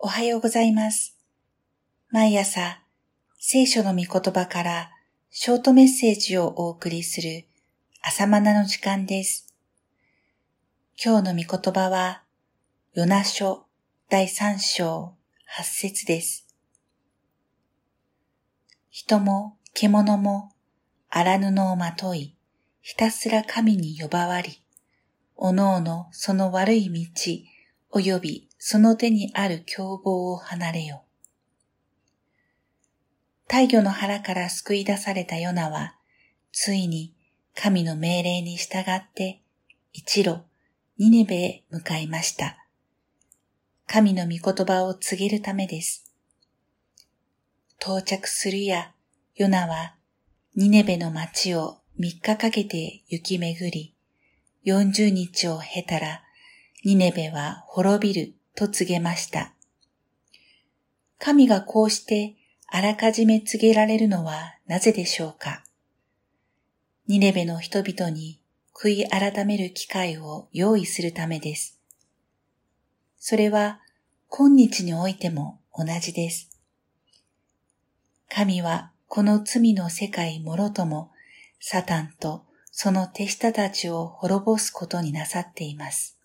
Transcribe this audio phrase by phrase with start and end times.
[0.00, 1.18] おはようございます。
[2.10, 2.80] 毎朝、
[3.40, 4.90] 聖書の御言葉から
[5.28, 7.46] ショートメッセージをお送りする
[8.00, 9.52] 朝マナの時間です。
[11.04, 12.22] 今日の御言葉は、
[12.94, 13.66] ヨナ書
[14.08, 15.14] 第3章
[15.58, 16.46] 8節です。
[18.90, 20.52] 人も獣も
[21.10, 22.36] 荒布をまとい、
[22.82, 24.62] ひたすら神に呼ばわり、
[25.34, 31.04] おのおのその悪い道、及びその手にある凶暴を離れよ。
[33.46, 35.94] 大魚の腹から救い出されたヨナは、
[36.52, 37.14] ついに
[37.54, 39.40] 神の命令に従って、
[39.92, 40.42] 一路、
[40.98, 42.66] ニネベへ向かいました。
[43.86, 46.12] 神の御言葉を告げるためです。
[47.80, 48.92] 到着するや、
[49.34, 49.94] ヨナは、
[50.56, 53.94] ニネベの町を三日かけて行き巡り、
[54.62, 56.22] 四十日を経たら、
[56.84, 59.52] ニネベは滅びると告げました。
[61.20, 62.34] 神がこうして
[62.66, 65.62] あらかじめ告げられるのはなぜでしょうか
[67.06, 68.40] ニネベの人々に
[68.74, 71.78] 悔い改める機会を用意するためです。
[73.16, 73.80] それは
[74.28, 76.50] 今日においても同じです。
[78.28, 81.12] 神はこの罪の世界もろとも
[81.60, 86.17] サタンとその手下たちを滅ぼすことになさっています。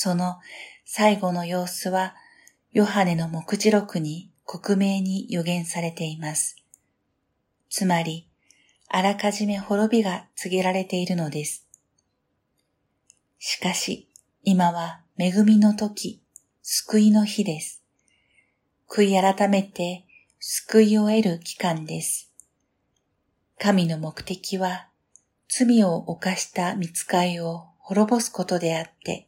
[0.00, 0.38] その
[0.84, 2.14] 最後の様子は、
[2.70, 6.54] ヨハネの目次録に克明に予言されています。
[7.68, 8.28] つまり、
[8.86, 11.66] あらかじめ滅びが告げられているのです。
[13.40, 14.08] しかし、
[14.44, 16.22] 今は恵みの時、
[16.62, 17.82] 救いの日です。
[18.88, 20.04] 悔い改めて
[20.38, 22.30] 救いを得る期間です。
[23.58, 24.86] 神の目的は、
[25.48, 29.27] 罪を犯した見つかいを滅ぼすことであって、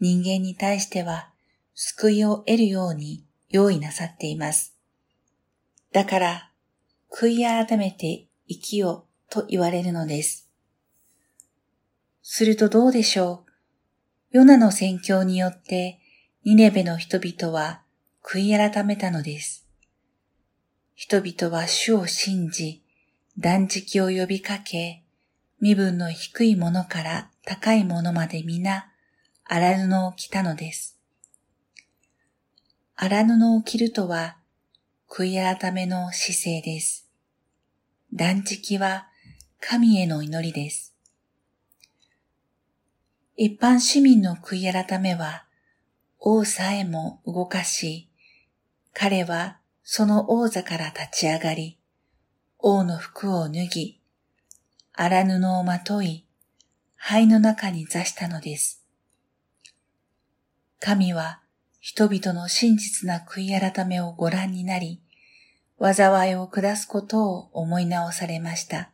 [0.00, 1.30] 人間に対しては
[1.74, 4.76] 救いを得るように用意なさっています。
[5.92, 6.50] だから、
[7.10, 10.48] 悔い改めて生きよと言われるのです。
[12.22, 13.44] するとどうでしょ
[14.32, 14.36] う？
[14.38, 15.98] ヨナの宣教によって
[16.44, 17.80] ニネベの人々は
[18.22, 19.66] 悔い改めたのです。
[20.94, 22.82] 人々は主を信じ、
[23.38, 25.04] 断食を呼びかけ、
[25.60, 28.92] 身分の低いものから高いものまで皆、
[29.50, 30.98] 荒布を着たのです。
[32.96, 34.36] 荒布を着るとは、
[35.08, 37.08] 悔い改めの姿勢です。
[38.12, 39.08] 断食は
[39.58, 40.94] 神への祈りです。
[43.38, 45.46] 一般市民の悔い改めは、
[46.18, 48.10] 王さえも動かし、
[48.92, 51.78] 彼はその王座から立ち上がり、
[52.58, 54.02] 王の服を脱ぎ、
[54.92, 56.26] 荒布をまとい、
[56.96, 58.77] 灰の中に座したのです。
[60.80, 61.40] 神は
[61.80, 65.00] 人々の真実な悔い改めをご覧になり、
[65.80, 68.90] 災いを下すことを思い直されました。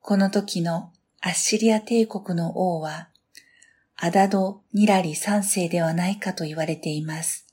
[0.00, 3.08] この時のアッシリア帝国の王は、
[3.96, 7.46] アダド・ニラリ三世ではないかと言われています。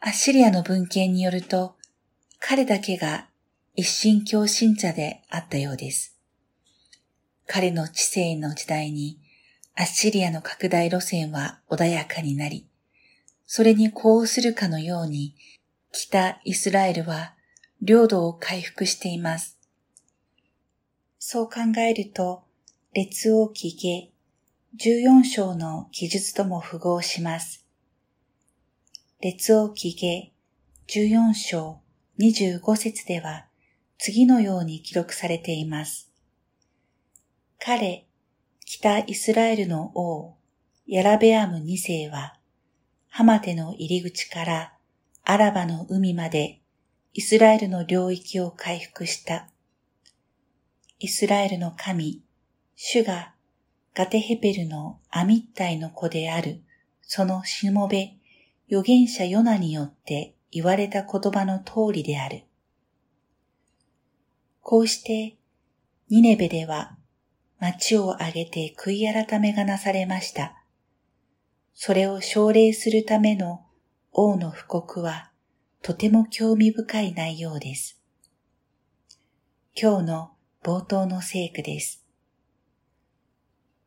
[0.00, 1.76] アッシリアの文献によると、
[2.38, 3.28] 彼だけが
[3.76, 6.18] 一神教信者であったようです。
[7.46, 9.18] 彼の知性の時代に、
[9.74, 12.66] アッシリアの拡大路線は穏やかになり、
[13.46, 15.34] それに呼応するかのように、
[15.92, 17.34] 北イスラエルは
[17.82, 19.58] 領土を回復しています。
[21.18, 22.44] そう考えると、
[22.94, 24.10] 列王記下
[24.76, 27.66] 14章の記述とも符合します。
[29.20, 30.32] 列王記下
[30.88, 31.80] 14章
[32.18, 33.46] 25節では
[33.98, 36.10] 次のように記録されています。
[37.58, 38.06] 彼、
[38.72, 40.36] 北イスラエルの王、
[40.86, 42.38] ヤラベアム2世は、
[43.08, 44.72] ハマテの入り口から
[45.24, 46.60] アラバの海まで
[47.12, 49.48] イスラエルの領域を回復した。
[51.00, 52.22] イスラエルの神、
[52.76, 53.34] 主が
[53.92, 56.62] ガテヘペルのアミッタイの子である、
[57.02, 58.12] そのしもべ、
[58.68, 62.44] 預言者ヨナによって言われた言葉の通りである。
[64.60, 65.36] こうして、
[66.08, 66.96] ニネベでは
[67.60, 70.56] 町を挙げて悔い改めがなされました。
[71.74, 73.66] それを奨励するための
[74.12, 75.30] 王の布告は
[75.82, 78.00] とても興味深い内容です。
[79.80, 80.30] 今日の
[80.62, 82.04] 冒頭の聖句です。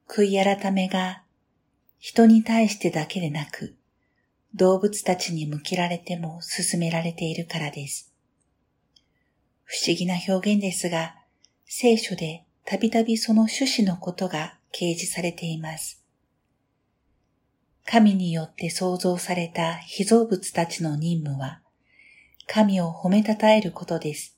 [0.08, 1.24] 悔い改めが
[1.98, 3.76] 人に対してだけでなく
[4.56, 8.14] 動物たちに向けられても進められているからです。
[9.64, 11.16] 不思議な表現ですが、
[11.66, 16.04] 聖書でたびたびその趣旨のことが掲示されています。
[17.86, 21.62] 神によって創造された被造物たちの任務は、
[22.48, 24.38] 神を褒めたたえることです。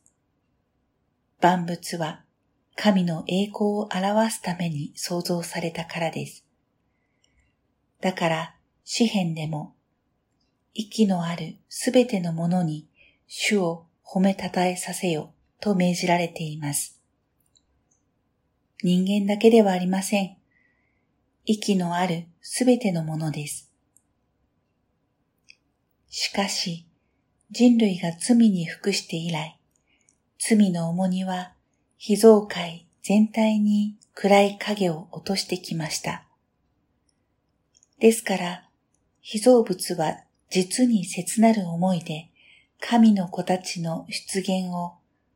[1.39, 2.23] 万物は
[2.75, 6.45] 神の栄光を表すために創造されたからです。
[8.01, 9.73] だから、詩篇でも、
[10.73, 12.87] 息のあるすべてのものに
[13.27, 17.01] 主を褒めたたえさせよと命じられています。
[18.87, 20.37] 人間だけではありません。
[21.43, 23.71] 息のあるすべてのものです。
[26.07, 26.85] しかし、
[27.49, 29.59] 人類が罪に服して以来、
[30.37, 31.53] 罪の重荷は
[31.97, 36.23] 被造界全体に暗い影を落としてきました。
[37.99, 38.69] ですから、
[39.19, 40.19] 被造物は
[40.51, 42.29] 実に切なる思いで
[42.79, 44.93] 神の子たちの出現を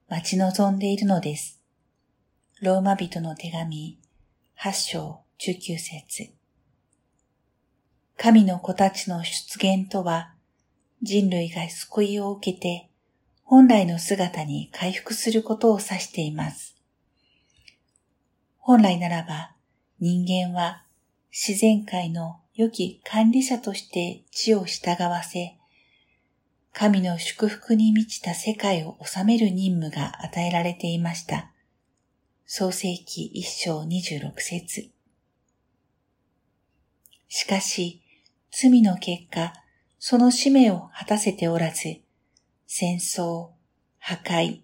[0.08, 1.59] 待ち望んでいるのです。
[2.62, 3.98] ローマ人の手紙
[4.60, 6.34] 8章19節
[8.18, 10.34] 神の子たちの出現とは、
[11.02, 12.90] 人類が救いを受けて、
[13.46, 16.76] 本来の姿に回復することを指しています。
[18.58, 19.56] 本来ならば、
[20.02, 20.84] 人間は
[21.32, 25.56] 自然界の良き管理者として地を従わせ、
[26.74, 31.54] 神の祝福に満ちた世界を治める任務が与えられていました。
[32.52, 34.90] 創世記一章二十六節
[37.28, 38.02] しかし、
[38.50, 39.54] 罪の結果、
[40.00, 42.02] その使命を果たせておらず、
[42.66, 43.50] 戦争、
[44.00, 44.62] 破壊、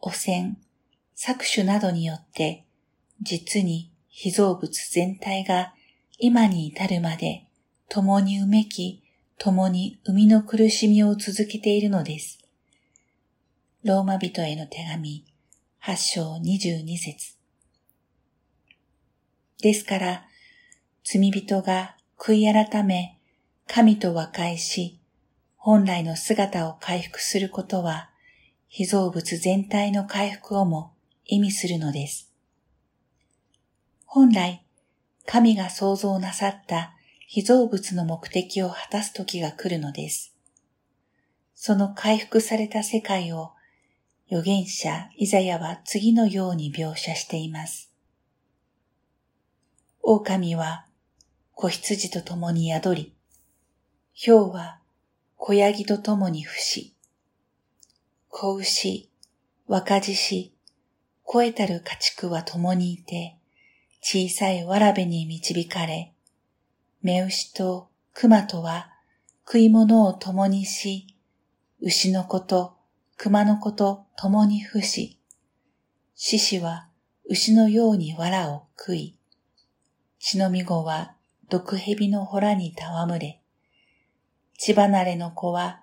[0.00, 0.58] 汚染、
[1.16, 2.66] 搾取などによって、
[3.22, 5.72] 実に被造物全体が
[6.18, 7.46] 今に至るまで
[7.88, 9.02] 共にうめき、
[9.38, 12.38] 共に生みの苦しみを続けているのです。
[13.82, 15.24] ローマ人への手紙、
[15.86, 17.34] 8章22節
[19.60, 20.24] ですから、
[21.04, 23.18] 罪人が悔い改め、
[23.66, 24.98] 神と和解し、
[25.58, 28.08] 本来の姿を回復することは、
[28.66, 30.94] 被造物全体の回復をも
[31.26, 32.32] 意味するのです。
[34.06, 34.64] 本来、
[35.26, 36.94] 神が創造なさった
[37.26, 40.34] 被造物の目的を果たす時が来るのです。
[41.54, 43.53] その回復された世界を
[44.30, 47.90] 預言者イザヤは次のように描写しています。
[50.02, 50.86] 狼は
[51.52, 53.14] 子羊と共に宿り、
[54.14, 54.80] 豹は
[55.36, 56.94] 子ヤギと共に伏し、
[58.28, 59.10] 子牛、
[59.66, 60.54] 若獅子、
[61.24, 63.36] 肥えたる家畜は共にいて、
[64.00, 66.12] 小さいわらべに導かれ、
[67.02, 68.90] 目牛と熊とは
[69.46, 71.06] 食い物を共にし、
[71.80, 72.76] 牛の子と
[73.16, 75.18] 熊の子と共に伏し、
[76.14, 76.88] 獅子は
[77.26, 79.16] 牛のように藁を食い、
[80.18, 81.14] 血のみ子は
[81.48, 83.40] 毒蛇のほらに戯れ、
[84.58, 85.82] 血離れの子は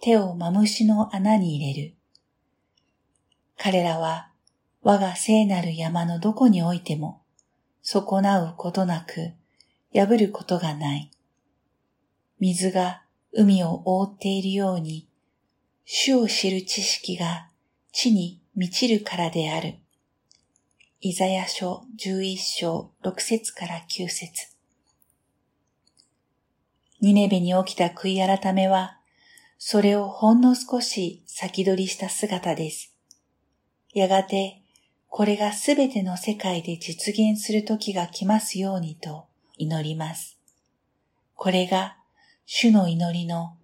[0.00, 1.94] 手をマムシの穴に入れる。
[3.56, 4.30] 彼らは
[4.82, 7.22] 我が聖なる山のどこにおいても、
[7.82, 9.32] 損なうことなく、
[9.92, 11.10] 破ることがない。
[12.38, 13.02] 水が
[13.32, 15.07] 海を覆っているように、
[15.90, 17.48] 主を知る知識が
[17.92, 19.76] 地に満ちるからである。
[21.00, 24.48] イザヤ書11章6節から9節
[27.00, 28.98] ニネベに起きた悔い改めは、
[29.56, 32.94] それをほんの少し先取りした姿です。
[33.94, 34.60] やがて
[35.08, 39.24] これがすべての世界で実現する時が来ますようにと
[39.56, 40.38] 祈ります。
[41.34, 41.96] これが
[42.44, 43.57] 主の祈りの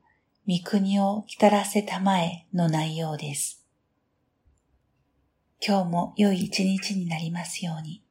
[0.47, 3.65] 御国を来たらせたまえの内容です。
[5.67, 8.03] 今日も良い一日になりますように。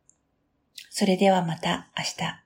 [0.90, 2.43] それではまた明日。